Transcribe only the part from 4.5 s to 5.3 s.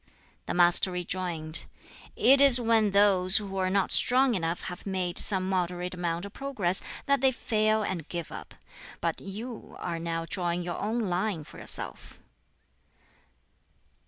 have made